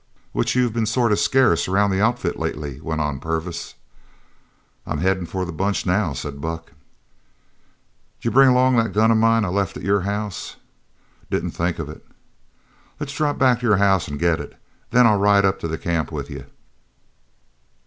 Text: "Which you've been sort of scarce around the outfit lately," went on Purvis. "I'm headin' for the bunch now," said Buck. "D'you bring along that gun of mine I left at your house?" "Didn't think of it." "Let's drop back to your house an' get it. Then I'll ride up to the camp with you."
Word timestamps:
"Which 0.31 0.55
you've 0.55 0.73
been 0.73 0.87
sort 0.87 1.11
of 1.11 1.19
scarce 1.19 1.67
around 1.67 1.91
the 1.91 2.01
outfit 2.01 2.39
lately," 2.39 2.81
went 2.81 3.01
on 3.01 3.19
Purvis. 3.19 3.75
"I'm 4.83 4.97
headin' 4.97 5.27
for 5.27 5.45
the 5.45 5.51
bunch 5.51 5.85
now," 5.85 6.13
said 6.13 6.41
Buck. 6.41 6.71
"D'you 8.19 8.31
bring 8.31 8.49
along 8.49 8.77
that 8.77 8.93
gun 8.93 9.11
of 9.11 9.17
mine 9.17 9.45
I 9.45 9.49
left 9.49 9.77
at 9.77 9.83
your 9.83 10.01
house?" 10.01 10.55
"Didn't 11.29 11.51
think 11.51 11.77
of 11.77 11.87
it." 11.87 12.03
"Let's 12.99 13.13
drop 13.13 13.37
back 13.37 13.59
to 13.59 13.67
your 13.67 13.77
house 13.77 14.09
an' 14.09 14.17
get 14.17 14.39
it. 14.39 14.59
Then 14.89 15.05
I'll 15.05 15.19
ride 15.19 15.45
up 15.45 15.59
to 15.59 15.67
the 15.67 15.77
camp 15.77 16.11
with 16.11 16.31
you." 16.31 16.47